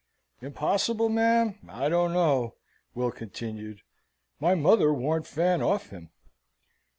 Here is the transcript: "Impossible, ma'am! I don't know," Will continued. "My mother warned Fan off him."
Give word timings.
"Impossible, 0.41 1.09
ma'am! 1.09 1.59
I 1.69 1.87
don't 1.87 2.11
know," 2.11 2.55
Will 2.95 3.11
continued. 3.11 3.81
"My 4.39 4.55
mother 4.55 4.91
warned 4.91 5.27
Fan 5.27 5.61
off 5.61 5.91
him." 5.91 6.09